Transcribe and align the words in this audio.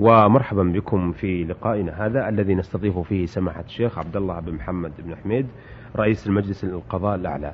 ومرحبا 0.00 0.62
بكم 0.62 1.12
في 1.12 1.44
لقائنا 1.44 2.06
هذا 2.06 2.28
الذي 2.28 2.54
نستضيف 2.54 2.98
فيه 2.98 3.26
سماحة 3.26 3.60
الشيخ 3.60 3.98
عبد 3.98 4.16
الله 4.16 4.40
بن 4.40 4.52
محمد 4.52 4.92
بن 4.98 5.16
حميد 5.16 5.46
رئيس 5.96 6.26
المجلس 6.26 6.64
القضاء 6.64 7.14
الأعلى. 7.14 7.52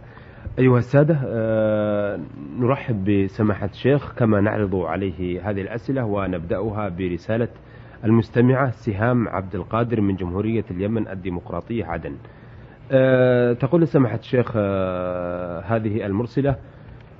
أيها 0.59 0.79
السادة 0.79 1.19
آه، 1.27 2.21
نرحب 2.59 3.05
بسماحة 3.05 3.67
الشيخ 3.67 4.15
كما 4.15 4.41
نعرض 4.41 4.75
عليه 4.77 5.51
هذه 5.51 5.61
الأسئلة 5.61 6.05
ونبدأها 6.05 6.89
برسالة 6.89 7.49
المستمعة 8.05 8.71
سهام 8.71 9.29
عبد 9.29 9.55
القادر 9.55 10.01
من 10.01 10.17
جمهورية 10.17 10.65
اليمن 10.71 11.09
الديمقراطية 11.09 11.85
عدن. 11.85 12.17
أه 12.93 13.53
تقول 13.53 13.89
سماحة 13.89 14.19
الشيخ 14.19 14.53
أه 14.57 15.61
هذه 15.61 16.07
المرسلة 16.07 16.57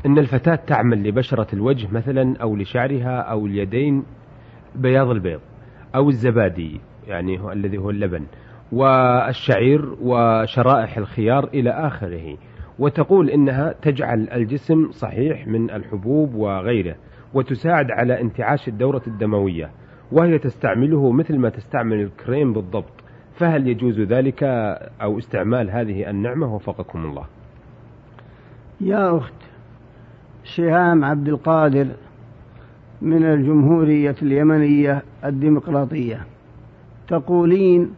إن 0.07 0.19
الفتاة 0.19 0.55
تعمل 0.55 1.09
لبشرة 1.09 1.47
الوجه 1.53 1.89
مثلا 1.93 2.37
أو 2.37 2.57
لشعرها 2.57 3.21
أو 3.21 3.47
اليدين 3.47 4.05
بياض 4.75 5.09
البيض 5.09 5.41
أو 5.95 6.09
الزبادي 6.09 6.81
يعني 7.07 7.41
هو 7.41 7.53
الذي 7.53 7.79
هو 7.79 7.91
اللبن 7.91 8.27
والشعير 8.73 9.97
وشرائح 10.03 10.97
الخيار 10.97 11.45
إلى 11.45 11.71
آخره. 11.71 12.37
وتقول 12.79 13.31
إنها 13.31 13.75
تجعل 13.83 14.29
الجسم 14.33 14.91
صحيح 14.91 15.47
من 15.47 15.71
الحبوب 15.71 16.35
وغيره 16.35 16.97
وتساعد 17.35 17.87
على 17.91 18.21
انتعاش 18.21 18.69
الدورة 18.69 19.03
الدموية 19.07 19.71
وهي 20.13 20.39
تستعمله 20.39 21.13
مثل 21.13 21.39
ما 21.39 21.49
تستعمل 21.49 22.01
الكريم 22.01 22.53
بالضبط. 22.53 22.93
فهل 23.35 23.69
يجوز 23.69 24.01
ذلك 24.01 24.43
أو 25.03 25.19
استعمال 25.19 25.71
هذه 25.71 26.11
النعمة؟ 26.11 26.55
وفقكم 26.55 27.05
الله. 27.05 27.25
يا 28.81 29.19
أخت 29.19 29.35
شهام 30.45 31.05
عبد 31.05 31.29
القادر 31.29 31.87
من 33.03 33.25
الجمهورية 33.25 34.17
اليمنية 34.23 35.03
الديمقراطية. 35.25 36.27
تقولين 37.09 37.91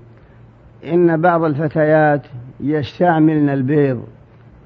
إن 0.93 1.21
بعض 1.21 1.45
الفتيات 1.45 2.23
يستعملن 2.61 3.49
البيض 3.49 4.03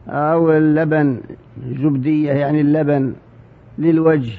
أو 0.08 0.52
اللبن 0.52 1.20
زبدية 1.66 2.32
يعني 2.32 2.60
اللبن 2.60 3.12
للوجه 3.78 4.38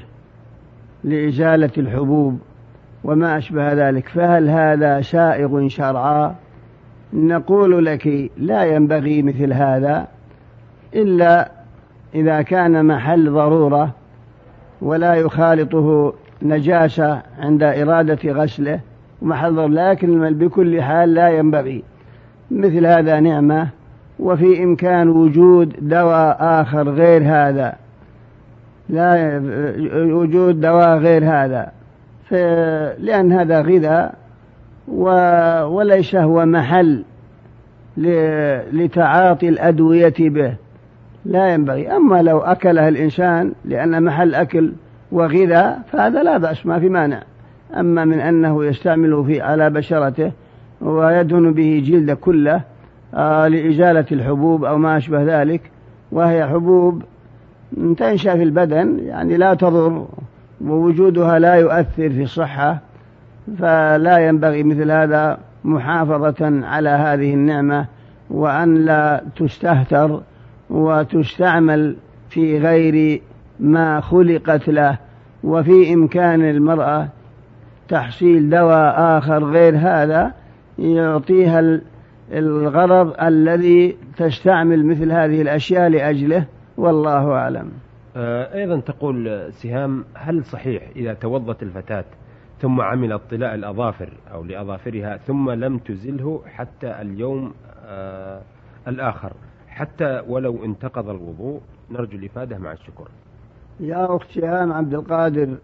لإزالة 1.03 1.71
الحبوب 1.77 2.39
وما 3.03 3.37
أشبه 3.37 3.73
ذلك. 3.73 4.07
فهل 4.07 4.49
هذا 4.49 5.01
سائغ 5.01 5.67
شرعا؟ 5.67 6.35
نقول 7.13 7.85
لك 7.85 8.31
لا 8.37 8.63
ينبغي 8.63 9.21
مثل 9.21 9.53
هذا 9.53 10.07
إلا 10.95 11.51
إذا 12.15 12.41
كان 12.41 12.85
محل 12.85 13.31
ضرورة 13.31 13.95
ولا 14.81 15.13
يخالطه 15.13 16.13
نجاسة 16.41 17.21
عند 17.39 17.63
إرادة 17.63 18.31
غسله 18.31 18.79
ومحل 19.21 19.75
لكن 19.75 20.33
بكل 20.33 20.81
حال 20.81 21.13
لا 21.13 21.29
ينبغي. 21.29 21.83
مثل 22.51 22.85
هذا 22.85 23.19
نعمة 23.19 23.67
وفي 24.19 24.63
إمكان 24.63 25.09
وجود 25.09 25.73
دواء 25.81 26.37
آخر 26.39 26.89
غير 26.89 27.23
هذا. 27.23 27.75
لا 28.89 29.41
وجود 29.93 30.61
دواء 30.61 30.97
غير 30.97 31.23
هذا. 31.25 31.71
لأن 32.99 33.31
هذا 33.31 33.61
غذاء 33.61 34.15
وليس 35.67 36.15
هو 36.15 36.45
محل 36.45 37.03
لتعاطي 38.73 39.49
الأدوية 39.49 40.13
به. 40.19 40.53
لا 41.25 41.53
ينبغي. 41.53 41.87
أما 41.87 42.21
لو 42.21 42.39
أكلها 42.39 42.89
الإنسان 42.89 43.53
لأن 43.65 44.03
محل 44.03 44.35
أكل 44.35 44.71
وغذاء 45.11 45.81
فهذا 45.91 46.23
لا 46.23 46.37
بأس 46.37 46.65
ما 46.65 46.79
في 46.79 46.89
مانع. 46.89 47.23
أما 47.77 48.05
من 48.05 48.19
أنه 48.19 48.65
يستعمله 48.65 49.23
في 49.23 49.41
على 49.41 49.69
بشرته 49.69 50.31
ويدهن 50.81 51.53
به 51.53 51.83
جلد 51.85 52.11
كله 52.11 52.61
آه 53.13 53.47
لإزالة 53.47 54.05
الحبوب 54.11 54.63
أو 54.65 54.77
ما 54.77 54.97
أشبه 54.97 55.41
ذلك 55.41 55.61
وهي 56.11 56.47
حبوب 56.47 57.03
تنشأ 57.97 58.35
في 58.35 58.43
البدن 58.43 58.99
يعني 58.99 59.37
لا 59.37 59.53
تضر 59.53 60.05
ووجودها 60.65 61.39
لا 61.39 61.53
يؤثر 61.53 62.09
في 62.09 62.23
الصحة 62.23 62.79
فلا 63.59 64.17
ينبغي 64.17 64.63
مثل 64.63 64.91
هذا 64.91 65.37
محافظة 65.63 66.65
على 66.65 66.89
هذه 66.89 67.33
النعمة 67.33 67.85
وأن 68.29 68.75
لا 68.75 69.23
تستهتر 69.35 70.21
وتستعمل 70.69 71.95
في 72.29 72.59
غير 72.59 73.21
ما 73.59 74.01
خلقت 74.01 74.67
له 74.69 74.97
وفي 75.43 75.93
إمكان 75.93 76.49
المرأة 76.49 77.07
تحصيل 77.87 78.49
دواء 78.49 79.17
آخر 79.17 79.43
غير 79.43 79.77
هذا 79.77 80.33
يعطيها 80.79 81.81
الغرض 82.31 83.13
الذي 83.21 83.97
تستعمل 84.17 84.85
مثل 84.85 85.11
هذه 85.11 85.41
الأشياء 85.41 85.89
لأجله 85.89 86.45
والله 86.77 87.31
أعلم. 87.31 87.71
آه، 88.15 88.55
أيضا 88.55 88.79
تقول 88.79 89.47
سهام 89.53 90.05
هل 90.13 90.43
صحيح 90.43 90.83
إذا 90.95 91.13
توضت 91.13 91.63
الفتاة 91.63 92.05
ثم 92.59 92.81
عملت 92.81 93.21
طلاء 93.31 93.55
الأظافر 93.55 94.09
أو 94.33 94.43
لأظافرها 94.43 95.17
ثم 95.17 95.51
لم 95.51 95.77
تزله 95.77 96.41
حتى 96.45 97.01
اليوم 97.01 97.53
آه 97.85 98.41
الآخر؟ 98.87 99.33
حتى 99.79 100.21
ولو 100.27 100.65
انتقض 100.65 101.09
الوضوء 101.09 101.59
نرجو 101.91 102.17
الإفادة 102.17 102.57
مع 102.57 102.71
الشكر. 102.71 103.07
يا 103.79 104.15
أخت 104.15 104.31
شهام 104.31 104.73
عبد 104.73 104.93
القادر 104.93 105.57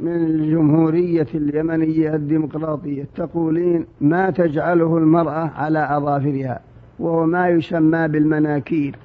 من 0.00 0.26
الجمهورية 0.26 1.26
اليمنية 1.34 2.14
الديمقراطية 2.14 3.06
تقولين 3.16 3.86
ما 4.00 4.30
تجعله 4.30 4.98
المرأة 4.98 5.50
على 5.56 5.96
أظافرها 5.96 6.60
وهو 6.98 7.26
ما 7.26 7.48
يسمى 7.48 8.08
بالمناكير. 8.08 8.96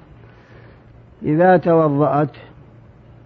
إذا 1.24 1.58
توضأت 1.58 2.38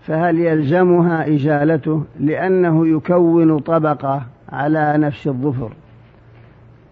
فهل 0.02 0.40
يلزمها 0.40 1.36
إزالته؟ 1.36 2.04
لأنه 2.20 2.88
يكون 2.88 3.60
طبقة 3.60 4.24
على 4.50 4.94
نفس 4.98 5.28
الظفر. 5.28 5.72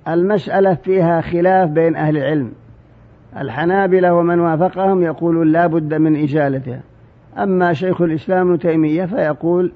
المسألة 0.08 0.74
فيها 0.74 1.22
خلاف 1.22 1.70
بين 1.70 1.96
أهل 1.96 2.18
العلم. 2.18 2.52
الحنابلة 3.38 4.14
ومن 4.14 4.40
وافقهم 4.40 5.04
يقولون 5.04 5.52
لا 5.52 5.68
بد 5.68 5.94
من 5.94 6.24
إزالتها 6.24 6.82
أما 7.38 7.74
شيخ 7.74 8.02
الإسلام 8.02 8.48
ابن 8.48 8.60
تيمية 8.60 9.06
فيقول 9.06 9.72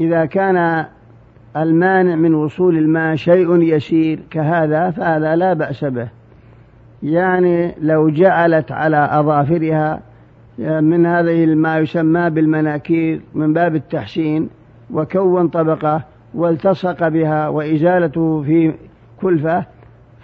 إذا 0.00 0.24
كان 0.24 0.84
المانع 1.56 2.14
من 2.14 2.34
وصول 2.34 2.78
الماء 2.78 3.14
شيء 3.14 3.62
يسير 3.62 4.20
كهذا 4.30 4.90
فهذا 4.90 5.36
لا 5.36 5.52
بأس 5.52 5.84
به. 5.84 6.08
يعني 7.02 7.74
لو 7.80 8.08
جعلت 8.08 8.72
على 8.72 9.08
أظافرها 9.12 10.00
من 10.58 11.06
هذه 11.06 11.54
ما 11.54 11.78
يسمى 11.78 12.30
بالمناكير 12.30 13.20
من 13.34 13.52
باب 13.52 13.76
التحسين 13.76 14.48
وكون 14.90 15.48
طبقة 15.48 16.02
والتصق 16.34 17.08
بها 17.08 17.48
وإزالته 17.48 18.42
في 18.42 18.74
كلفة 19.20 19.64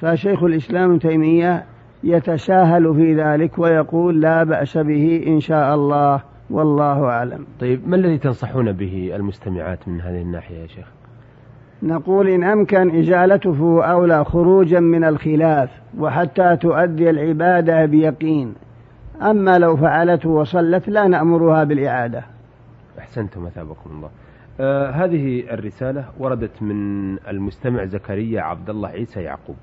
فشيخ 0.01 0.43
الإسلام 0.43 0.99
تيمية 0.99 1.65
يتساهل 2.09 2.95
في 2.95 3.15
ذلك 3.15 3.59
ويقول 3.59 4.21
لا 4.21 4.45
بأس 4.45 4.79
به 4.79 5.25
إن 5.27 5.41
شاء 5.41 5.75
الله 5.75 6.21
والله 6.51 7.05
أعلم. 7.05 7.47
طيب 7.61 7.89
ما 7.89 7.97
الذي 7.97 8.19
تنصحون 8.19 8.73
به 8.73 9.13
المستمعات 9.15 9.89
من 9.89 10.01
هذه 10.01 10.23
الناحية 10.23 10.57
يا 10.57 10.67
شيخ؟ 10.67 10.87
نقول 11.83 12.29
إن 12.29 12.45
أمكن 12.45 12.99
إزالته 12.99 13.85
أولى 13.85 14.25
خروجا 14.25 14.81
من 14.81 15.05
الخلاف 15.05 15.71
وحتى 15.99 16.57
تؤدي 16.57 17.11
العبادة 17.11 17.85
بيقين. 17.85 18.55
أما 19.23 19.59
لو 19.59 19.77
فعلته 19.77 20.29
وصلت 20.29 20.89
لا 20.89 21.07
نأمرها 21.07 21.65
بالإعادة. 21.65 22.23
أحسنتم 22.99 23.45
مثابكم 23.45 23.91
الله. 23.91 24.11
آه 24.61 24.91
هذه 24.91 25.45
الرسالة 25.51 26.05
وردت 26.19 26.63
من 26.63 27.13
المستمع 27.29 27.85
زكريا 27.85 28.43
عبد 28.43 28.71
الله 28.71 28.89
عيسى 28.89 29.21
يعقوب. 29.21 29.57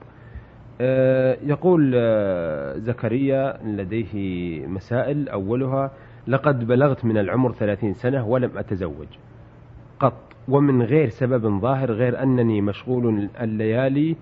يقول 1.43 1.91
آه 1.95 2.77
زكريا 2.77 3.57
لديه 3.65 4.67
مسائل. 4.67 5.29
أولها 5.29 5.91
لقد 6.27 6.67
بلغت 6.67 7.05
من 7.05 7.17
العمر 7.17 7.51
ثلاثين 7.51 7.93
سنة 7.93 8.27
ولم 8.27 8.57
أتزوج. 8.57 9.07
قط 9.99 10.33
ومن 10.47 10.81
غير 10.81 11.09
سبب 11.09 11.59
ظاهر 11.59 11.91
غير 11.91 12.23
أنني 12.23 12.61
مشغول 12.61 13.29
الليالي 13.41 14.15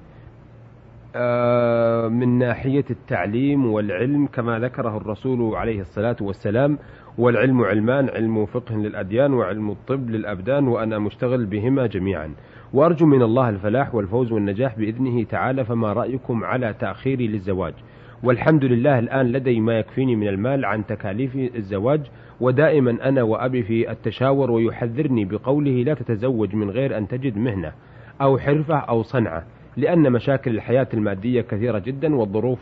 آه، 1.15 2.07
من 2.07 2.38
ناحية 2.38 2.85
التعليم 2.89 3.65
والعلم 3.65 4.27
كما 4.27 4.59
ذكره 4.59 4.97
الرسول 4.97 5.56
عليه 5.56 5.81
الصلاة 5.81 6.15
والسلام. 6.21 6.77
والعلم 7.17 7.61
علمان 7.61 8.09
علم 8.09 8.45
فقه 8.45 8.75
للأديان 8.77 9.33
وعلم 9.33 9.71
الطب 9.71 10.09
للأبدان 10.09 10.67
وأنا 10.67 10.99
مشتغل 10.99 11.45
بهما 11.45 11.88
جميعا. 11.88 12.33
وأرجو 12.73 13.05
من 13.05 13.21
الله 13.21 13.49
الفلاح 13.49 13.95
والفوز 13.95 14.31
والنجاح 14.31 14.77
بإذنه 14.77 15.23
تعالى 15.23 15.65
فما 15.65 15.93
رأيكم 15.93 16.43
على 16.43 16.73
تأخيري 16.79 17.27
للزواج؟ 17.27 17.73
والحمد 18.23 18.65
لله 18.65 18.99
الآن 18.99 19.31
لدي 19.31 19.59
ما 19.59 19.79
يكفيني 19.79 20.15
من 20.15 20.27
المال 20.27 20.65
عن 20.65 20.85
تكاليف 20.85 21.35
الزواج 21.35 22.01
ودائما 22.41 23.09
أنا 23.09 23.23
وأبي 23.23 23.63
في 23.63 23.91
التشاور 23.91 24.51
ويحذرني 24.51 25.25
بقوله 25.25 25.71
لا 25.83 25.93
تتزوج 25.93 26.55
من 26.55 26.69
غير 26.69 26.97
أن 26.97 27.07
تجد 27.07 27.37
مهنة 27.37 27.71
أو 28.21 28.37
حرفة 28.37 28.75
أو 28.75 29.03
صنعة 29.03 29.43
لأن 29.77 30.11
مشاكل 30.11 30.55
الحياة 30.55 30.87
المادية 30.93 31.41
كثيرة 31.41 31.79
جدا 31.79 32.15
والظروف 32.15 32.59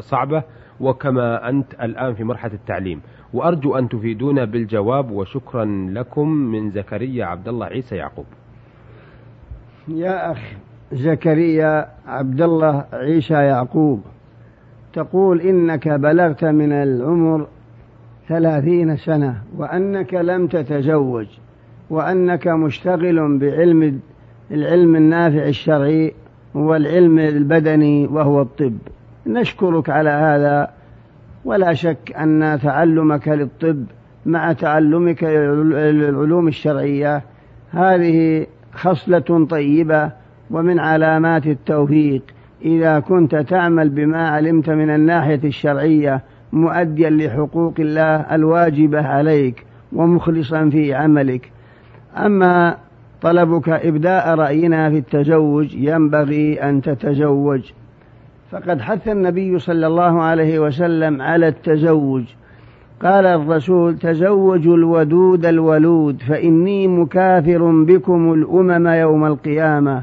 صعبة 0.00 0.42
وكما 0.80 1.48
أنت 1.48 1.74
الآن 1.82 2.14
في 2.14 2.24
مرحلة 2.24 2.54
التعليم. 2.54 3.00
وأرجو 3.32 3.78
أن 3.78 3.88
تفيدونا 3.88 4.44
بالجواب 4.44 5.10
وشكرا 5.10 5.64
لكم 5.90 6.28
من 6.28 6.70
زكريا 6.70 7.24
عبد 7.24 7.48
الله 7.48 7.66
عيسى 7.66 7.96
يعقوب. 7.96 8.26
يا 9.88 10.32
أخ 10.32 10.38
زكريا 10.92 11.88
عبد 12.06 12.42
الله 12.42 12.84
عيسى 12.92 13.34
يعقوب 13.34 14.00
تقول 14.92 15.40
إنك 15.40 15.88
بلغت 15.88 16.44
من 16.44 16.72
العمر 16.72 17.46
ثلاثين 18.28 18.96
سنة 18.96 19.42
وأنك 19.56 20.14
لم 20.14 20.46
تتزوج 20.46 21.26
وأنك 21.90 22.48
مشتغل 22.48 23.38
بعلم 23.38 24.00
العلم 24.50 24.96
النافع 24.96 25.46
الشرعي 25.46 26.14
والعلم 26.54 27.18
البدني 27.18 28.06
وهو 28.06 28.42
الطب. 28.42 28.78
نشكرك 29.26 29.90
على 29.90 30.10
هذا 30.10 30.70
ولا 31.44 31.72
شك 31.74 32.12
أن 32.16 32.58
تعلمك 32.62 33.28
للطب 33.28 33.84
مع 34.26 34.52
تعلمك 34.52 35.24
العلوم 35.24 36.48
الشرعية. 36.48 37.22
هذه 37.70 38.46
خصلة 38.78 39.46
طيبة 39.50 40.10
ومن 40.50 40.78
علامات 40.78 41.46
التوفيق. 41.46 42.22
إذا 42.64 43.00
كنت 43.00 43.34
تعمل 43.34 43.88
بما 43.88 44.28
علمت 44.28 44.70
من 44.70 44.90
الناحية 44.90 45.40
الشرعية 45.44 46.22
مؤديا 46.52 47.10
لحقوق 47.10 47.74
الله 47.78 48.34
الواجبة 48.34 49.06
عليك 49.06 49.66
ومخلصا 49.92 50.68
في 50.68 50.94
عملك. 50.94 51.50
أما 52.16 52.76
طلبك 53.22 53.68
إبداء 53.68 54.34
رأينا 54.34 54.90
في 54.90 54.98
التزوج 54.98 55.74
ينبغي 55.74 56.62
أن 56.62 56.82
تتزوج. 56.82 57.72
فقد 58.50 58.80
حث 58.80 59.08
النبي 59.08 59.58
صلى 59.58 59.86
الله 59.86 60.22
عليه 60.22 60.58
وسلم 60.58 61.22
على 61.22 61.48
التزوج. 61.48 62.24
قال 63.02 63.26
الرسول 63.26 63.98
تزوجوا 63.98 64.76
الودود 64.76 65.46
الولود 65.46 66.22
فإني 66.22 66.88
مكافر 66.88 67.84
بكم 67.84 68.32
الأمم 68.32 68.86
يوم 68.88 69.24
القيامة. 69.24 70.02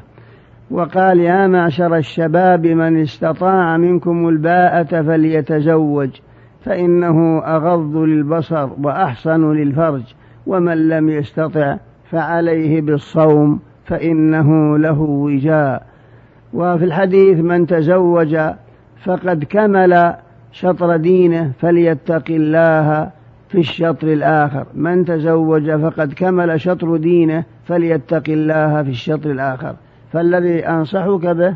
وقال 0.72 1.20
يا 1.20 1.48
معشر 1.48 1.96
الشباب 1.96 2.68
من 2.68 3.02
استطاع 3.02 3.78
منكم 3.78 4.28
الباءة 4.30 5.02
فليتزوج 5.02 6.10
فإنه 6.64 7.40
أغض 7.40 7.96
للبصر 7.98 8.70
وأحصن 8.84 9.52
للفرج 9.52 10.04
ومن 10.48 10.90
لم 10.90 11.10
يستطع 11.10 11.78
فعليه 12.12 12.82
بالصوم 12.82 13.60
فإنه 13.86 14.78
له 14.78 15.02
وجاء. 15.02 15.86
وفي 16.54 16.86
الحديث 16.86 17.40
من 17.40 17.66
تزوج 17.66 18.38
فقد 19.04 19.44
كمل 19.44 20.16
شطر 20.56 20.98
دينه 20.98 21.52
فليتق 21.60 22.24
الله 22.30 23.12
في 23.50 23.60
الشطر 23.60 24.08
الآخر. 24.08 24.66
من 24.74 25.06
تزوج 25.06 25.72
فقد 25.72 26.14
كمل 26.14 26.62
شطر 26.62 26.98
دينه 26.98 27.44
فليتق 27.66 28.24
الله 28.30 28.84
في 28.84 28.90
الشطر 28.90 29.32
الآخر. 29.32 29.76
فالذي 30.14 30.68
أنصحك 30.68 31.26
به 31.26 31.56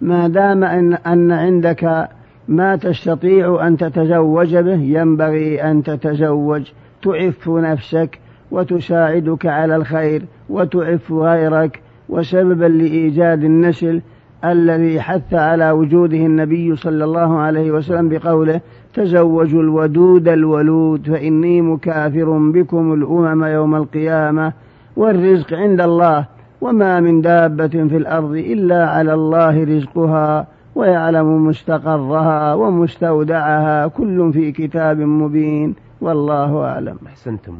ما 0.00 0.28
دام 0.28 0.64
أن, 0.64 0.94
أن 0.94 1.32
عندك 1.32 2.08
ما 2.48 2.76
تستطيع 2.76 3.66
أن 3.66 3.76
تتزوج 3.76 4.56
به 4.56 4.80
ينبغي 4.80 5.62
أن 5.62 5.82
تتزوج. 5.82 6.62
تعف 7.02 7.48
نفسك 7.48 8.18
وتساعدك 8.50 9.46
على 9.46 9.76
الخير 9.76 10.22
وتعف 10.48 11.12
غيرك. 11.12 11.80
وسببا 12.08 12.64
لإيجاد 12.64 13.44
النسل 13.44 14.00
الذي 14.44 15.00
حث 15.00 15.34
على 15.34 15.70
وجوده 15.70 16.16
النبي 16.16 16.76
صلى 16.76 17.04
الله 17.04 17.38
عليه 17.38 17.70
وسلم 17.70 18.08
بقوله 18.08 18.60
تزوجوا 18.94 19.62
الودود 19.62 20.28
الولود 20.28 21.10
فإني 21.10 21.60
مكافر 21.60 22.38
بكم 22.38 22.92
الأمم 22.92 23.44
يوم 23.44 23.74
القيامة 23.74 24.52
والرزق 24.96 25.54
عند 25.54 25.80
الله 25.80 26.26
وما 26.60 27.00
من 27.00 27.20
دابة 27.20 27.66
في 27.66 27.96
الأرض 27.96 28.34
إلا 28.34 28.90
على 28.90 29.14
الله 29.14 29.64
رزقها 29.64 30.46
ويعلم 30.74 31.46
مستقرها 31.46 32.54
ومستودعها 32.54 33.86
كل 33.86 34.32
في 34.32 34.52
كتاب 34.52 34.98
مبين 34.98 35.74
والله 36.00 36.64
أعلم. 36.64 36.96
أحسنتم. 37.06 37.54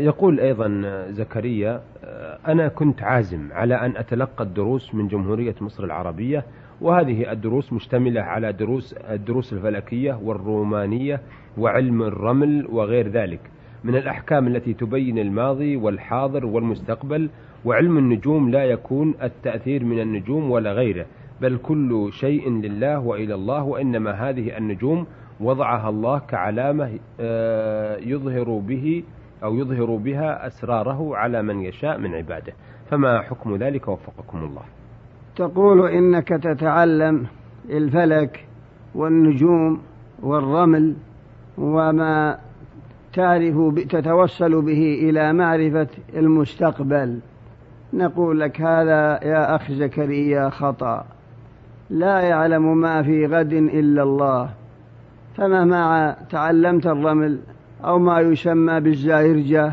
يقول 0.00 0.40
أيضا 0.40 0.82
زكريا 1.10 1.80
آه، 2.04 2.38
أنا 2.48 2.68
كنت 2.68 3.02
عازم 3.02 3.48
على 3.52 3.74
أن 3.74 3.96
أتلقى 3.96 4.44
الدروس 4.44 4.94
من 4.94 5.08
جمهورية 5.08 5.54
مصر 5.60 5.84
العربية 5.84 6.44
وهذه 6.80 7.32
الدروس 7.32 7.72
مشتملة 7.72 8.20
على 8.20 8.52
دروس 8.52 8.92
الدروس 8.92 9.52
الفلكية 9.52 10.18
والرومانية 10.22 11.20
وعلم 11.58 12.02
الرمل 12.02 12.66
وغير 12.72 13.08
ذلك 13.08 13.40
من 13.84 13.96
الأحكام 13.96 14.46
التي 14.46 14.74
تبين 14.74 15.18
الماضي 15.18 15.76
والحاضر 15.76 16.46
والمستقبل 16.46 17.28
وعلم 17.64 17.98
النجوم 17.98 18.50
لا 18.50 18.64
يكون 18.64 19.14
التأثير 19.22 19.84
من 19.84 20.00
النجوم 20.00 20.50
ولا 20.50 20.72
غيره 20.72 21.06
بل 21.40 21.58
كل 21.62 22.08
شيء 22.12 22.50
لله 22.50 22.98
وإلى 22.98 23.34
الله 23.34 23.62
وإنما 23.64 24.10
هذه 24.10 24.56
النجوم 24.58 25.06
وضعها 25.40 25.88
الله 25.88 26.18
كعلامة 26.18 26.90
آه، 27.20 27.96
يظهر 27.96 28.58
به 28.58 29.02
أو 29.42 29.54
يظهر 29.54 29.96
بها 29.96 30.46
أسراره 30.46 31.16
على 31.16 31.42
من 31.42 31.60
يشاء 31.60 31.98
من 31.98 32.14
عباده. 32.14 32.52
فما 32.90 33.20
حكم 33.22 33.56
ذلك 33.56 33.88
وفقكم 33.88 34.38
الله. 34.38 34.62
تقول 35.36 35.88
إنك 35.88 36.28
تتعلم 36.28 37.26
الفلك 37.70 38.46
والنجوم 38.94 39.80
والرمل 40.22 40.96
وما 41.58 42.38
تعرف 43.12 43.74
تتوصل 43.88 44.62
به 44.62 44.98
إلى 45.02 45.32
معرفة 45.32 45.88
المستقبل. 46.14 47.20
نقول 47.92 48.40
لك 48.40 48.60
هذا 48.60 49.24
يا 49.24 49.56
أخ 49.56 49.72
زكريا 49.72 50.48
خطأ. 50.48 51.04
لا 51.90 52.20
يعلم 52.20 52.80
ما 52.80 53.02
في 53.02 53.26
غد 53.26 53.52
إلا 53.52 54.02
الله. 54.02 54.50
فمهما 55.36 56.16
تعلمت 56.30 56.86
الرمل 56.86 57.40
أو 57.84 57.98
ما 57.98 58.20
يسمى 58.20 58.80
بالزائرجة 58.80 59.72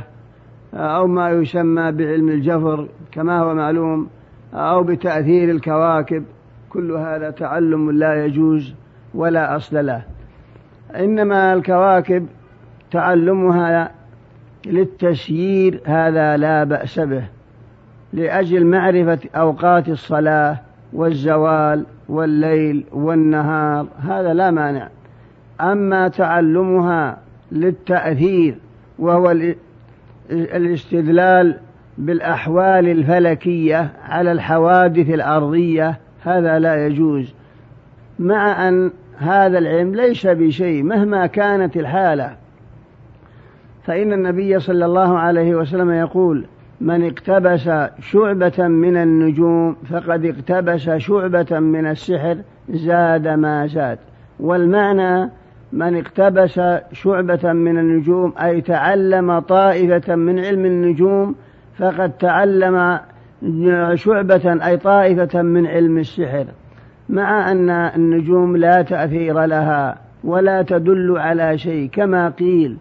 أو 0.74 1.08
ما 1.08 1.30
يسمى 1.30 1.92
بعلم 1.92 2.30
الجفر 2.30 2.88
كما 3.12 3.40
هو 3.40 3.54
معلوم 3.54 4.08
أو 4.54 4.84
بتأثير 4.84 5.52
الكواكب. 5.52 6.24
كل 6.70 6.92
هذا 6.92 7.30
تعلم 7.30 7.92
لا 7.92 8.26
يجوز 8.26 8.74
ولا 9.14 9.56
أصل 9.56 9.86
له. 9.86 10.02
إنما 10.96 11.54
الكواكب 11.54 12.28
تعلمها 12.92 13.92
للتسيير 14.66 15.82
هذا 15.86 16.38
لا 16.38 16.64
بأس 16.64 17.00
به 17.00 17.24
لأجل 18.14 18.66
معرفة 18.66 19.20
أوقات 19.36 19.90
الصلاة 19.90 20.60
والزوال 20.94 21.86
والليل 22.10 22.86
والنهار 22.92 23.88
هذا 24.00 24.34
لا 24.34 24.52
مانع. 24.52 24.90
أما 25.62 26.08
تعلمها 26.08 27.18
للتأثير 27.52 28.56
وهو 29.00 29.36
الاستدلال 30.32 31.58
بالأحوال 31.98 32.88
الفلكية 32.88 33.92
على 34.04 34.32
الحوادث 34.32 35.10
الأرضية 35.10 36.00
هذا 36.24 36.60
لا 36.60 36.86
يجوز. 36.86 37.34
مع 38.20 38.70
أن 38.70 38.92
هذا 39.18 39.58
العلم 39.58 39.96
ليس 39.96 40.28
بشيء 40.28 40.84
مهما 40.84 41.26
كانت 41.26 41.78
الحالة. 41.78 42.36
فإن 43.84 44.14
النبي 44.14 44.60
صلى 44.60 44.86
الله 44.86 45.20
عليه 45.20 45.56
وسلم 45.56 45.92
يقول 45.92 46.46
من 46.82 47.06
اقتبس 47.06 47.70
شعبة 48.00 48.68
من 48.68 48.98
النجوم 48.98 49.76
فقد 49.90 50.26
اقتبس 50.26 50.90
شعبة 50.90 51.60
من 51.60 51.86
السحر 51.88 52.38
زاد 52.70 53.28
ما 53.28 53.68
زاد. 53.68 53.98
والمعنى 54.40 55.30
من 55.72 55.96
اقتبس 55.96 56.60
شعبة 56.92 57.54
من 57.54 57.78
النجوم 57.78 58.34
أي 58.42 58.62
تعلم 58.62 59.40
طائفة 59.40 60.16
من 60.16 60.40
علم 60.40 60.66
النجوم 60.66 61.36
فقد 61.78 62.12
تعلم 62.12 63.00
شعبة 63.94 64.68
أي 64.68 64.78
طائفة 64.78 65.42
من 65.42 65.68
علم 65.68 65.98
السحر. 65.98 66.46
مع 67.10 67.52
أن 67.52 67.70
النجوم 67.70 68.58
لا 68.58 68.82
تأثير 68.82 69.46
لها 69.46 69.98
ولا 70.24 70.62
تدل 70.62 71.18
على 71.18 71.58
شيء 71.58 71.90
كما 71.90 72.30
قيل 72.30 72.78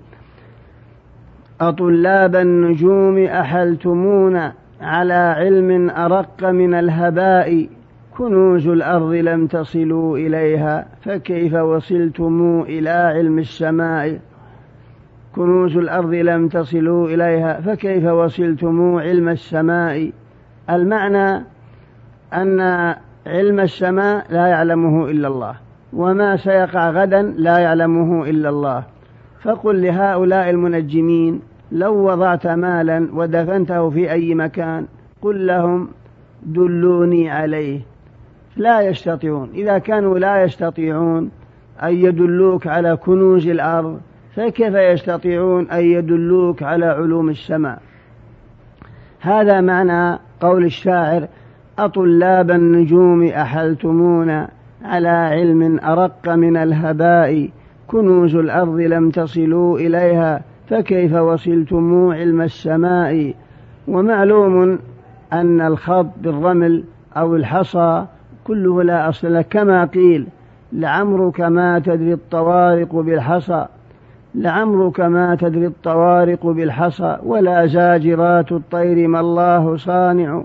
أطلاب 1.61 2.37
النجوم 2.37 3.25
أحلتمون 3.25 4.41
على 4.81 5.15
علم 5.15 5.91
أرق 5.91 6.45
من 6.45 6.75
الهباء 6.75 7.69
كنوز 8.19 8.69
الأرض 8.69 9.13
لم 9.13 9.47
تصلوا 9.47 10.19
إليها 10.19 10.87
فكيف 11.03 11.55
وصلتم 11.55 12.65
إلى 12.69 12.91
علم 12.91 13.39
السماء؟ 13.39 14.21
كنوز 15.35 15.77
الأرض 15.77 16.15
لم 16.15 16.49
تصلوا 16.49 17.09
إليها 17.09 17.61
فكيف 17.61 18.05
وصلتم 18.05 18.97
علم 18.97 19.29
السماء؟ 19.29 20.13
المعنى 20.71 21.45
أن 22.35 22.61
علم 23.27 23.61
السماء 23.61 24.27
لا 24.31 24.47
يعلمه 24.47 25.11
إلا 25.11 25.29
الله 25.29 25.55
وما 25.93 26.37
سيقع 26.37 26.91
غدا 26.91 27.23
لا 27.23 27.59
يعلمه 27.59 28.31
إلا 28.31 28.49
الله. 28.49 28.85
فقل 29.43 29.83
لهؤلاء 29.83 30.51
المنجمين 30.51 31.41
لو 31.73 31.95
وضعت 31.95 32.47
مالا 32.47 33.09
ودفنته 33.13 33.91
في 33.91 34.13
أي 34.13 34.35
مكان 34.35 34.87
قل 35.23 35.47
لهم 35.47 35.89
دلوني 36.43 37.31
عليه. 37.31 37.96
لا 38.57 38.81
يستطيعون. 38.81 39.51
إذا 39.55 39.79
كانوا 39.79 40.19
لا 40.19 40.43
يستطيعون 40.43 41.31
أن 41.83 41.95
يدلوك 41.95 42.67
على 42.67 42.97
كنوز 42.97 43.47
الأرض 43.47 44.01
فكيف 44.35 44.75
يستطيعون 44.75 45.71
أن 45.71 45.85
يدلوك 45.85 46.63
على 46.63 46.87
علوم 46.87 47.29
السماء؟ 47.29 47.83
هذا 49.21 49.61
معنى 49.61 50.19
قول 50.41 50.65
الشاعر 50.65 51.29
أطلاب 51.79 52.51
النجوم 52.51 53.27
أحلتمون 53.27 54.47
على 54.85 55.09
علم 55.09 55.79
أرق 55.85 56.29
من 56.29 56.57
الهباء 56.57 57.49
كنوز 57.87 58.35
الأرض 58.35 58.81
لم 58.81 59.11
تصلوا 59.11 59.79
إليها 59.79 60.43
فكيف 60.69 61.15
وصلتم 61.15 62.09
علم 62.09 62.41
السماء؟ 62.41 63.35
ومعلوم 63.89 64.79
أن 65.33 65.61
الخط 65.61 66.07
بالرمل 66.21 66.85
أو 67.17 67.37
الحصى 67.37 68.07
كله 68.47 68.83
لا 68.83 69.09
أصل 69.09 69.33
له. 69.33 69.43
كما 69.43 69.85
قيل 69.85 70.27
لعمرك 70.73 71.41
ما 71.41 71.79
تدري 71.79 72.13
الطوارق 72.13 72.95
بالحصى. 72.95 73.67
لعمرك 74.35 75.01
ما 75.01 75.35
تدري 75.35 75.67
الطوارق 75.67 76.47
بالحصى. 76.47 77.19
ولا 77.23 77.67
زاجرات 77.67 78.53
الطير 78.53 79.09
ما 79.09 79.21
الله 79.21 79.77
صانع. 79.77 80.43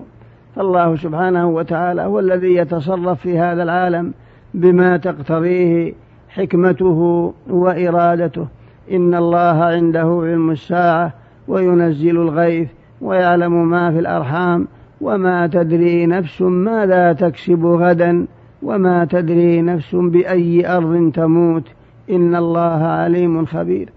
فالله 0.56 0.96
سبحانه 0.96 1.48
وتعالى 1.48 2.02
هو 2.02 2.18
الذي 2.18 2.54
يتصرف 2.56 3.20
في 3.20 3.38
هذا 3.38 3.62
العالم 3.62 4.12
بما 4.54 4.96
تقتضيه 4.96 5.92
حكمته 6.28 7.32
وإرادته. 7.50 8.46
إن 8.92 9.14
الله 9.14 9.64
عنده 9.64 10.20
علم 10.22 10.50
الساعة 10.50 11.12
وينزل 11.48 12.16
الغيث 12.16 12.68
ويعلم 13.00 13.70
ما 13.70 13.90
في 13.90 13.98
الأرحام. 13.98 14.68
وما 15.02 15.46
تدري 15.46 16.06
نفس 16.06 16.42
ماذا 16.42 17.12
تكسب 17.12 17.66
غدا 17.66 18.26
وما 18.62 19.04
تدري 19.04 19.62
نفس 19.62 19.94
بأي 19.94 20.76
أرض 20.76 21.12
تموت. 21.14 21.68
إن 22.10 22.34
الله 22.34 22.84
عليم 22.84 23.46
خبير. 23.46 23.88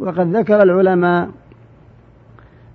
وقد 0.00 0.36
ذكر 0.36 0.62
العلماء 0.62 1.28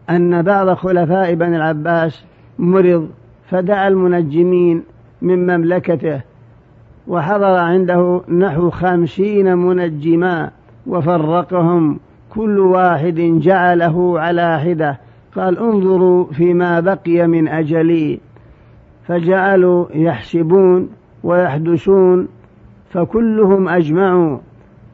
أن 0.09 0.41
بعض 0.41 0.73
خلفاء 0.73 1.33
بني 1.33 1.55
العباس 1.55 2.23
مرض 2.59 3.09
فدعا 3.49 3.87
المنجمين 3.87 4.83
من 5.21 5.45
مملكته 5.55 6.21
وحضر 7.07 7.55
عنده 7.55 8.21
نحو 8.29 8.69
خمسين 8.69 9.57
منجما 9.57 10.51
وفرقهم 10.87 11.99
كل 12.29 12.59
واحد 12.59 13.15
جعله 13.41 14.19
على 14.19 14.59
حدة. 14.59 14.99
قال 15.35 15.59
انظروا 15.59 16.25
فيما 16.25 16.79
بقي 16.79 17.27
من 17.27 17.47
أجلي. 17.47 18.19
فجعلوا 19.09 19.85
يحسبون 19.93 20.89
ويحدثون 21.23 22.27
فكلهم 22.89 23.69
أجمعوا 23.69 24.37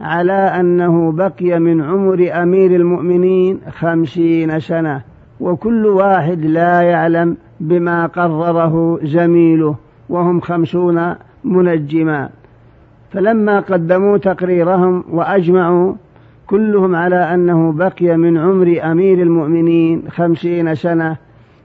على 0.01 0.33
أنه 0.33 1.11
بقي 1.11 1.59
من 1.59 1.81
عمر 1.81 2.29
أمير 2.43 2.75
المؤمنين 2.75 3.59
خمسين 3.69 4.59
سنة 4.59 5.01
وكل 5.39 5.85
واحد 5.85 6.45
لا 6.45 6.81
يعلم 6.81 7.37
بما 7.59 8.05
قرره 8.05 8.99
زميله 9.03 9.75
وهم 10.09 10.39
خمسون 10.39 11.15
منجما. 11.43 12.29
فلما 13.11 13.59
قدموا 13.59 14.17
تقريرهم 14.17 15.03
وأجمعوا 15.11 15.93
كلهم 16.47 16.95
على 16.95 17.33
أنه 17.33 17.71
بقي 17.71 18.17
من 18.17 18.37
عمر 18.37 18.79
أمير 18.83 19.21
المؤمنين 19.21 20.03
خمسين 20.09 20.75
سنة 20.75 21.17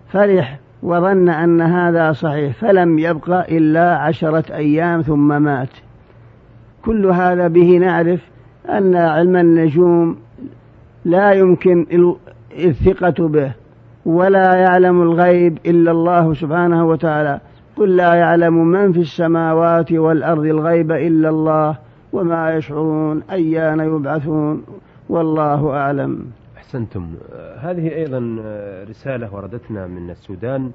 فرح 0.09 0.59
وظن 0.83 1.29
أن 1.29 1.61
هذا 1.61 2.13
صحيح 2.13 2.53
فلم 2.53 2.99
يبق 2.99 3.31
إلا 3.31 3.97
عشرة 3.97 4.55
أيام 4.55 5.03
ثم 5.03 5.43
مات. 5.43 5.69
كل 6.85 7.07
هذا 7.07 7.49
به 7.49 7.79
نعرف 7.79 8.21
أن 8.69 8.97
علم 8.97 9.37
النجوم 9.37 10.17
لا 11.05 11.33
يمكن 11.33 11.87
الثقة 12.59 13.29
به 13.29 13.53
ولا 14.07 14.55
يعلم 14.55 15.03
الغيب 15.03 15.59
إلا 15.67 15.91
الله 15.91 16.35
سبحانه 16.35 16.87
وتعالى. 16.87 17.41
قل 17.77 17.97
لا 17.97 18.15
يعلم 18.15 18.67
من 18.67 18.93
في 18.93 19.01
السماوات 19.01 19.93
والأرض 19.93 20.45
الغيب 20.45 20.93
إلا 20.93 21.29
الله. 21.29 21.77
وما 22.13 22.57
يشعرون 22.57 23.23
أيان 23.23 23.81
يبعثون 23.81 24.65
والله 25.09 25.71
أعلم. 25.71 26.27
أحسنتم. 26.57 27.15
هذه 27.59 27.95
أيضا 27.95 28.19
رسالة 28.89 29.35
وردتنا 29.35 29.87
من 29.87 30.11
السودان 30.11 30.71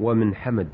ومن 0.00 0.34
حمد 0.34 0.66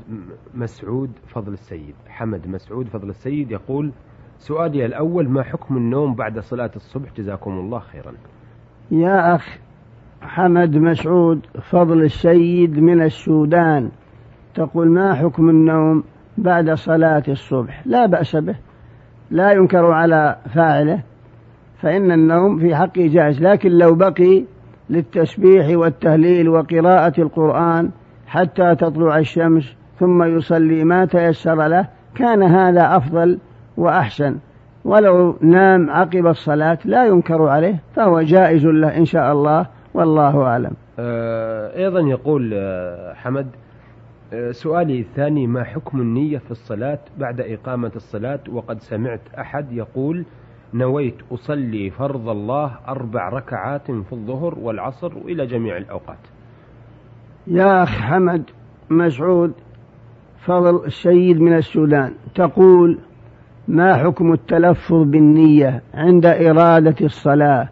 مسعود 0.53 1.09
فضل 1.27 1.53
السيد. 1.53 1.95
حمد 2.07 2.47
مسعود 2.47 2.87
فضل 2.87 3.09
السيد 3.09 3.51
يقول 3.51 3.91
سؤالي 4.37 4.85
الأول 4.85 5.29
ما 5.29 5.43
حكم 5.43 5.77
النوم 5.77 6.15
بعد 6.15 6.39
صلاة 6.39 6.71
الصبح؟ 6.75 7.09
جزاكم 7.17 7.51
الله 7.51 7.79
خيرا. 7.79 8.13
يا 8.91 9.35
أخ 9.35 9.57
حمد 10.21 10.77
مسعود 10.77 11.45
فضل 11.61 12.01
السيد 12.01 12.79
من 12.79 13.01
السودان 13.01 13.91
تقول 14.55 14.89
ما 14.89 15.13
حكم 15.13 15.49
النوم 15.49 16.03
بعد 16.37 16.71
صلاة 16.73 17.23
الصبح؟ 17.27 17.83
لا 17.85 18.05
بأس 18.05 18.35
به. 18.35 18.55
لا 19.31 19.51
ينكر 19.51 19.85
على 19.91 20.35
فاعله 20.55 20.99
فإن 21.81 22.11
النوم 22.11 22.59
في 22.59 22.75
حقه 22.75 23.07
جائز. 23.07 23.41
لكن 23.41 23.71
لو 23.71 23.95
بقي 23.95 24.43
للتسبيح 24.89 25.77
والتهليل 25.77 26.49
وقراءة 26.49 27.21
القرآن 27.21 27.89
حتى 28.27 28.75
تطلع 28.75 29.17
الشمس 29.17 29.75
ثم 29.99 30.23
يصلي 30.23 30.83
ما 30.83 31.05
تيسر 31.05 31.67
له 31.67 31.87
كان 32.15 32.43
هذا 32.43 32.97
أفضل 32.97 33.39
وأحسن. 33.77 34.37
ولو 34.85 35.37
نام 35.41 35.89
عقب 35.89 36.27
الصلاة 36.27 36.77
لا 36.85 37.05
ينكر 37.05 37.47
عليه 37.47 37.79
فهو 37.95 38.21
جائز 38.21 38.65
له 38.65 38.97
إن 38.97 39.05
شاء 39.05 39.31
الله 39.31 39.65
والله 39.93 40.43
أعلم. 40.43 40.71
آه، 40.99 41.77
أيضا 41.77 41.99
يقول 41.99 42.51
آه، 42.53 43.13
حمد 43.13 43.47
سؤالي 44.51 44.99
الثاني 44.99 45.47
ما 45.47 45.63
حكم 45.63 46.01
النية 46.01 46.37
في 46.37 46.51
الصلاة 46.51 46.99
بعد 47.17 47.41
إقامة 47.41 47.91
الصلاة؟ 47.95 48.39
وقد 48.51 48.81
سمعت 48.81 49.19
أحد 49.39 49.71
يقول 49.71 50.25
نويت 50.73 51.15
أصلي 51.31 51.89
فرض 51.89 52.29
الله 52.29 52.71
أربع 52.87 53.29
ركعات 53.29 53.91
في 53.91 54.13
الظهر 54.13 54.59
والعصر 54.59 55.17
وإلى 55.17 55.45
جميع 55.45 55.77
الأوقات. 55.77 56.17
يا 57.47 57.83
أخ 57.83 57.89
حمد 57.89 58.43
مسعود 58.89 59.53
فضل 60.45 60.85
السيد 60.85 61.41
من 61.41 61.53
السودان 61.53 62.13
تقول 62.35 62.97
ما 63.67 63.95
حكم 63.95 64.33
التلفظ 64.33 65.03
بالنية 65.03 65.81
عند 65.93 66.25
إرادة 66.25 67.05
الصلاة؟ 67.05 67.69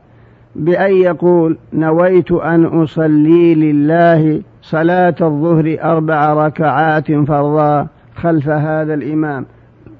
بأن 0.55 0.91
يقول 0.95 1.57
نويت 1.73 2.31
أن 2.31 2.65
أصلي 2.65 3.55
لله 3.55 4.41
صلاة 4.69 5.15
الظهر 5.21 5.77
أربع 5.81 6.33
ركعات 6.33 7.11
فرضا 7.11 7.87
خلف 8.15 8.49
هذا 8.49 8.93
الإمام. 8.93 9.45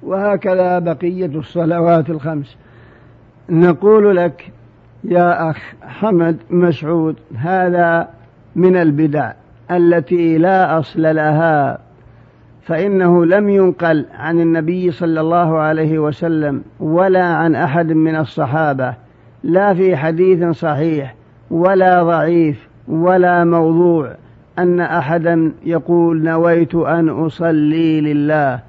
وهكذا 0.03 0.79
بقية 0.79 1.25
الصلوات 1.25 2.09
الخمس. 2.09 2.57
نقول 3.49 4.15
لك 4.15 4.51
يا 5.03 5.49
أخ 5.49 5.57
حمد 5.81 6.38
مسعود 6.49 7.15
هذا 7.35 8.07
من 8.55 8.75
البدع 8.75 9.31
التي 9.71 10.38
لا 10.38 10.79
أصل 10.79 11.01
لها 11.01 11.79
فإنه 12.61 13.25
لم 13.25 13.49
ينقل 13.49 14.05
عن 14.19 14.39
النبي 14.39 14.91
صلى 14.91 15.21
الله 15.21 15.57
عليه 15.57 15.99
وسلم 15.99 16.63
ولا 16.79 17.25
عن 17.25 17.55
أحد 17.55 17.91
من 17.91 18.15
الصحابة. 18.15 18.93
لا 19.43 19.73
في 19.73 19.97
حديث 19.97 20.45
صحيح 20.49 21.15
ولا 21.51 22.03
ضعيف 22.03 22.67
ولا 22.88 23.43
موضوع. 23.43 24.18
أن 24.61 24.79
أحدا 24.79 25.51
يقول 25.65 26.23
نويت 26.23 26.75
أن 26.75 27.09
أصلي 27.09 28.01
لله 28.01 28.59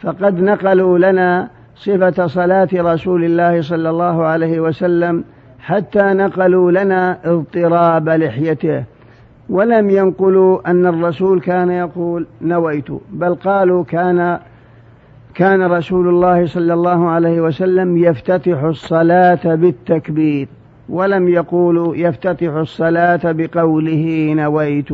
فقد 0.00 0.40
نقلوا 0.40 0.98
لنا 0.98 1.48
صفة 1.76 2.26
صلاة 2.26 2.68
رسول 2.74 3.24
الله 3.24 3.62
صلى 3.62 3.90
الله 3.90 4.24
عليه 4.24 4.60
وسلم 4.60 5.24
حتى 5.60 6.02
نقلوا 6.02 6.70
لنا 6.72 7.18
اضطراب 7.24 8.08
لحيته. 8.08 8.84
ولم 9.48 9.90
ينقلوا 9.90 10.70
أن 10.70 10.86
الرسول 10.86 11.40
كان 11.40 11.70
يقول 11.70 12.26
نويت 12.42 12.88
بل 13.10 13.34
قالوا 13.34 13.84
كان 13.84 14.38
كان 15.34 15.62
رسول 15.62 16.08
الله 16.08 16.46
صلى 16.46 16.74
الله 16.74 17.08
عليه 17.08 17.40
وسلم 17.40 17.96
يفتتح 17.96 18.62
الصلاة 18.62 19.54
بالتكبير 19.54 20.48
ولم 20.88 21.28
يقولوا 21.28 21.96
يفتتح 21.96 22.52
الصلاة 22.54 23.20
بقوله 23.24 24.34
نويت. 24.36 24.88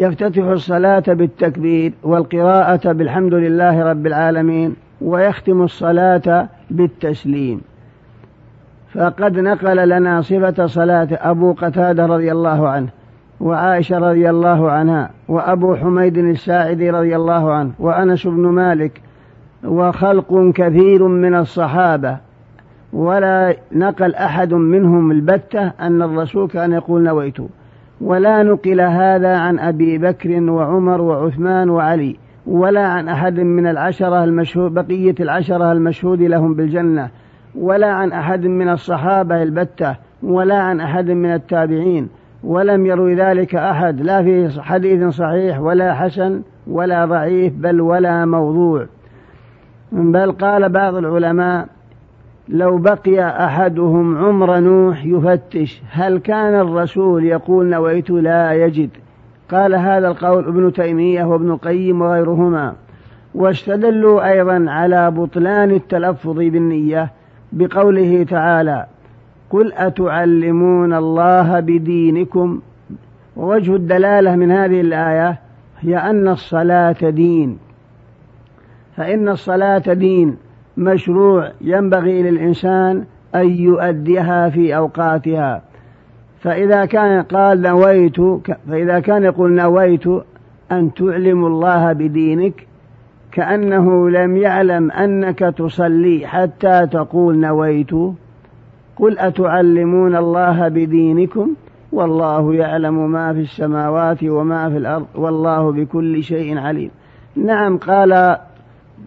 يفتتح 0.00 0.44
الصلاة 0.44 1.02
بالتكبير 1.08 1.92
والقراءة 2.02 2.92
بالحمد 2.92 3.34
لله 3.34 3.90
رب 3.90 4.06
العالمين 4.06 4.76
ويختم 5.00 5.62
الصلاة 5.62 6.48
بالتسليم. 6.70 7.60
فقد 8.94 9.38
نقل 9.38 9.88
لنا 9.88 10.20
صفة 10.20 10.66
صلاة 10.66 11.08
أبو 11.10 11.52
قتادة 11.52 12.06
رضي 12.06 12.32
الله 12.32 12.68
عنه 12.68 12.88
وعائشة 13.40 13.98
رضي 13.98 14.30
الله 14.30 14.70
عنها 14.70 15.10
وأبو 15.28 15.76
حميد 15.76 16.18
الساعدي 16.18 16.90
رضي 16.90 17.16
الله 17.16 17.52
عنه 17.52 17.70
وأنس 17.78 18.26
بن 18.26 18.46
مالك 18.48 19.00
وخلق 19.64 20.52
كثير 20.54 21.08
من 21.08 21.34
الصحابة. 21.34 22.16
ولا 22.92 23.56
نقل 23.72 24.14
أحد 24.14 24.54
منهم 24.54 25.10
البتة 25.10 25.72
أن 25.80 26.02
الرسول 26.02 26.48
كان 26.48 26.72
يقول 26.72 27.02
نويت. 27.02 27.40
ولا 28.00 28.42
نقل 28.42 28.80
هذا 28.80 29.36
عن 29.36 29.58
أبي 29.58 29.98
بكر 29.98 30.42
وعمر 30.50 31.00
وعثمان 31.00 31.70
وعلي 31.70 32.16
ولا 32.46 32.86
عن 32.86 33.08
أحد 33.08 33.40
من 33.40 33.66
العشرة 33.66 34.24
المشهود 34.24 34.74
بقية 34.74 35.14
العشرة 35.20 35.72
المشهود 35.72 36.22
لهم 36.22 36.54
بالجنة 36.54 37.10
ولا 37.54 37.86
عن 37.86 38.12
أحد 38.12 38.46
من 38.46 38.68
الصحابة 38.68 39.42
البتة 39.42 39.96
ولا 40.22 40.58
عن 40.58 40.80
أحد 40.80 41.10
من 41.10 41.34
التابعين 41.34 42.08
ولم 42.44 42.86
يروي 42.86 43.14
ذلك 43.14 43.54
أحد 43.54 44.00
لا 44.00 44.22
في 44.22 44.62
حديث 44.62 45.08
صحيح 45.08 45.60
ولا 45.60 45.94
حسن 45.94 46.42
ولا 46.66 47.04
ضعيف 47.04 47.52
بل 47.56 47.80
ولا 47.80 48.24
موضوع. 48.24 48.86
بل 49.92 50.32
قال 50.32 50.68
بعض 50.68 50.94
العلماء 50.94 51.66
لو 52.52 52.78
بقي 52.78 53.44
أحدهم 53.44 54.18
عمر 54.18 54.58
نوح 54.58 55.04
يفتش 55.04 55.82
هل 55.90 56.18
كان 56.18 56.54
الرسول 56.54 57.24
يقول 57.24 57.66
نويت 57.66 58.10
لا 58.10 58.52
يجد؟ 58.52 58.90
قال 59.50 59.74
هذا 59.74 60.08
القول 60.08 60.48
ابن 60.48 60.72
تيمية 60.72 61.24
وابن 61.24 61.50
القيم 61.50 62.02
وغيرهما. 62.02 62.74
واستدلوا 63.34 64.32
أيضا 64.32 64.64
على 64.68 65.10
بطلان 65.10 65.70
التلفظ 65.70 66.36
بالنية 66.36 67.10
بقوله 67.52 68.22
تعالى 68.22 68.86
قل 69.50 69.72
أتعلمون 69.72 70.94
الله 70.94 71.60
بدينكم؟ 71.60 72.60
ووجه 73.36 73.76
الدلالة 73.76 74.36
من 74.36 74.50
هذه 74.50 74.80
الآية 74.80 75.38
هي 75.80 75.96
أن 75.96 76.28
الصلاة 76.28 77.10
دين. 77.10 77.58
فإن 78.96 79.28
الصلاة 79.28 79.92
دين 79.92 80.36
مشروع 80.80 81.50
ينبغي 81.60 82.22
للإنسان 82.22 83.04
أن 83.34 83.48
يؤديها 83.50 84.48
في 84.48 84.76
أوقاتها. 84.76 85.62
فإذا 86.40 86.84
كان 86.84 87.22
قال 87.22 87.62
نويت 87.62 88.20
فإذا 88.68 89.00
كان 89.00 89.22
يقول 89.22 89.52
نويت 89.52 90.06
أن 90.72 90.94
تعلم 90.94 91.46
الله 91.46 91.92
بدينك 91.92 92.66
كأنه 93.32 94.10
لم 94.10 94.36
يعلم 94.36 94.90
أنك 94.90 95.38
تصلي 95.38 96.26
حتى 96.26 96.86
تقول 96.86 97.38
نويت 97.38 97.90
قل 98.96 99.18
أتعلمون 99.18 100.16
الله 100.16 100.68
بدينكم؟ 100.68 101.54
والله 101.92 102.54
يعلم 102.54 103.10
ما 103.12 103.32
في 103.32 103.40
السماوات 103.40 104.24
وما 104.24 104.70
في 104.70 104.76
الأرض 104.76 105.06
والله 105.14 105.72
بكل 105.72 106.22
شيء 106.22 106.58
عليم. 106.58 106.90
نعم 107.36 107.78
قال 107.78 108.36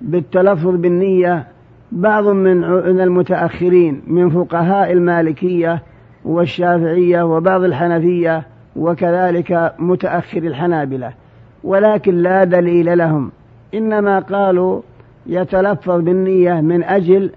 بالتلفظ 0.01 0.75
بالنية 0.75 1.47
بعض 1.93 2.27
من 2.27 2.63
المتأخرين 3.01 4.01
من 4.07 4.29
فقهاء 4.29 4.91
المالكية 4.91 5.83
والشافعية 6.25 7.23
وبعض 7.23 7.63
الحنفية 7.63 8.43
وكذلك 8.75 9.73
متأخر 9.79 10.37
الحنابلة. 10.37 11.13
ولكن 11.63 12.15
لا 12.15 12.43
دليل 12.43 12.97
لهم. 12.97 13.31
إنما 13.73 14.19
قالوا 14.19 14.81
يتلفظ 15.25 15.99
بالنية 16.01 16.61
من 16.61 16.83
أجل 16.83 17.29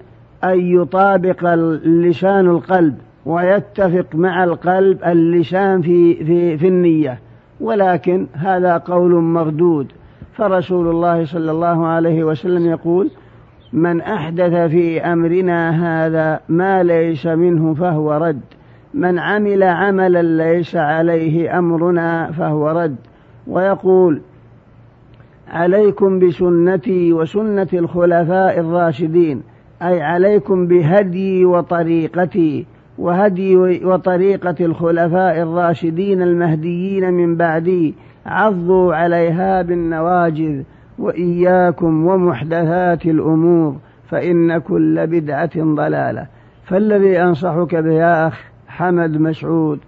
أن 0.44 0.60
يطابق 0.60 1.46
اللسان 1.46 2.46
القلب 2.46 2.94
ويتفق 3.26 4.06
مع 4.14 4.44
القلب 4.44 5.04
اللسان 5.04 5.82
في, 5.82 6.24
في, 6.24 6.58
في 6.58 6.68
النية. 6.68 7.18
ولكن 7.60 8.26
هذا 8.32 8.76
قول 8.76 9.14
مردود. 9.14 9.92
فرسول 10.34 10.88
الله 10.88 11.24
صلى 11.24 11.50
الله 11.50 11.86
عليه 11.86 12.24
وسلم 12.24 12.66
يقول 12.66 13.10
من 13.76 14.00
أحدث 14.00 14.70
في 14.70 15.00
أمرنا 15.00 15.70
هذا 15.70 16.40
ما 16.48 16.82
ليس 16.82 17.26
منه 17.26 17.74
فهو 17.74 18.12
رد. 18.12 18.40
من 18.94 19.18
عمل 19.18 19.62
عملا 19.62 20.22
ليس 20.22 20.76
عليه 20.76 21.58
أمرنا 21.58 22.32
فهو 22.32 22.68
رد. 22.68 22.96
ويقول 23.46 24.20
عليكم 25.48 26.18
بسنتي 26.18 27.12
وسنة 27.12 27.68
الخلفاء 27.72 28.60
الراشدين 28.60 29.42
أي 29.82 30.02
عليكم 30.02 30.66
بهدي 30.66 31.44
وطريقتي 31.44 32.66
وهدي 32.98 33.56
وطريقة 33.84 34.54
الخلفاء 34.60 35.42
الراشدين 35.42 36.22
المهديين 36.22 37.12
من 37.12 37.36
بعدي 37.36 37.94
عضوا 38.26 38.94
عليها 38.94 39.62
بالنواجذ 39.62 40.62
وإياكم 40.98 42.06
ومحدثات 42.06 43.06
الأمور 43.06 43.76
فإن 44.10 44.58
كل 44.58 45.06
بدعة 45.06 45.50
ضلالة. 45.56 46.26
فالذي 46.64 47.22
أنصحك 47.22 47.74
به 47.74 47.92
يا 47.92 48.28
أخ 48.28 48.44
حمد 48.68 49.20
مسعود 49.20 49.78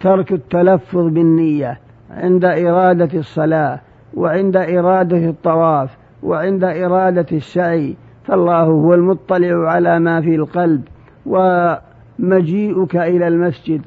ترك 0.00 0.32
التلفظ 0.32 1.08
بالنية 1.08 1.78
عند 2.10 2.44
إرادة 2.44 3.18
الصلاة 3.18 3.80
وعند 4.14 4.56
إرادة 4.56 5.28
الطواف 5.28 5.96
وعند 6.22 6.64
إرادة 6.64 7.26
السعي 7.32 7.96
فالله 8.24 8.62
هو 8.62 8.94
المطلع 8.94 9.70
على 9.70 10.00
ما 10.00 10.20
في 10.20 10.34
القلب 10.34 10.82
ومجيئك 11.26 12.96
إلى 12.96 13.28
المسجد 13.28 13.80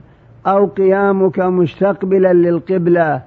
أو 0.48 0.65
قيامك 0.65 1.39
مستقبلا 1.39 2.34
للقبلة 2.34 3.22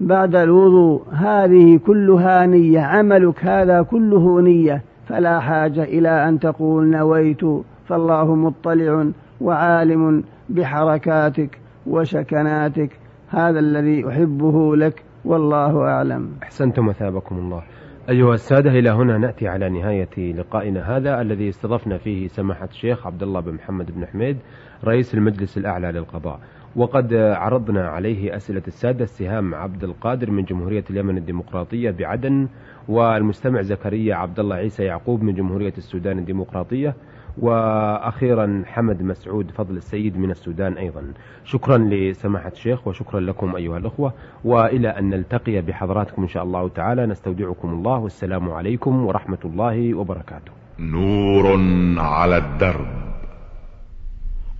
بعد 0.00 0.36
الوضوء 0.36 1.02
هذه 1.12 1.78
كلها 1.86 2.46
نية 2.46 2.80
عملك 2.80 3.44
هذا 3.44 3.82
كله 3.82 4.40
نية 4.40 4.82
فلا 5.06 5.40
حاجة 5.40 5.82
إلى 5.82 6.28
أن 6.28 6.38
تقول 6.38 6.90
نويت 6.90 7.40
فالله 7.86 8.34
مطلع 8.34 9.10
وعالم 9.40 10.24
بحركاتك 10.48 11.58
وسكناتك 11.86 12.90
هذا 13.28 13.58
الذي 13.58 14.08
أحبه 14.08 14.76
لك 14.76 15.02
والله 15.24 15.82
أعلم. 15.82 16.30
أحسنتم 16.42 16.88
وثابكم 16.88 17.38
الله. 17.38 17.62
أيها 18.08 18.34
السادة 18.34 18.70
إلى 18.70 18.90
هنا 18.90 19.18
نأتي 19.18 19.48
على 19.48 19.68
نهاية 19.68 20.32
لقائنا 20.32 20.96
هذا 20.96 21.20
الذي 21.20 21.48
استضفنا 21.48 21.98
فيه 21.98 22.26
سماحة 22.26 22.64
الشيخ 22.64 23.06
عبد 23.06 23.22
الله 23.22 23.40
بن 23.40 23.54
محمد 23.54 23.90
بن 23.90 24.06
حميد 24.06 24.36
رئيس 24.84 25.14
المجلس 25.14 25.58
الأعلى 25.58 25.92
للقضاء. 25.92 26.40
وقد 26.76 27.14
عرضنا 27.14 27.88
عليه 27.88 28.36
أسئلة 28.36 28.62
السادة 28.66 29.04
السهام 29.04 29.54
عبد 29.54 29.84
القادر 29.84 30.30
من 30.30 30.44
جمهورية 30.44 30.84
اليمن 30.90 31.16
الديمقراطية 31.16 31.90
بعدن 31.90 32.48
والمستمع 32.88 33.62
زكريا 33.62 34.14
عبد 34.14 34.40
الله 34.40 34.56
عيسى 34.56 34.84
يعقوب 34.84 35.22
من 35.22 35.34
جمهورية 35.34 35.72
السودان 35.78 36.18
الديمقراطية 36.18 36.94
وأخيرا 37.38 38.62
حمد 38.66 39.02
مسعود 39.02 39.50
فضل 39.50 39.76
السيد 39.76 40.18
من 40.18 40.30
السودان 40.30 40.72
أيضا. 40.72 41.12
شكرا 41.44 41.78
لسماحة 41.78 42.48
الشيخ 42.48 42.88
وشكرا 42.88 43.20
لكم 43.20 43.56
أيها 43.56 43.78
الأخوة 43.78 44.12
وإلى 44.44 44.88
أن 44.88 45.10
نلتقي 45.10 45.60
بحضراتكم 45.60 46.22
إن 46.22 46.28
شاء 46.28 46.42
الله 46.42 46.68
تعالى. 46.68 47.06
نستودعكم 47.06 47.68
الله 47.68 47.98
والسلام 47.98 48.50
عليكم 48.50 49.06
ورحمة 49.06 49.38
الله 49.44 49.94
وبركاته. 49.94 50.52
نور 50.78 51.60
على 51.98 52.36
الدرب. 52.36 52.88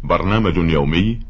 برنامج 0.04 0.56
يومي 0.56 1.29